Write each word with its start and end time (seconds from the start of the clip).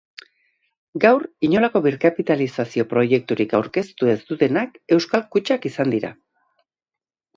Gaur 1.03 1.25
inolako 1.47 1.81
birkapitalizazio 1.87 2.85
proiekturik 2.93 3.53
aurkeztu 3.59 4.09
ez 4.15 4.19
dutenak 4.33 4.81
euskal 4.97 5.25
kutxak 5.37 5.69
izan 5.73 5.95
dira. 5.97 6.13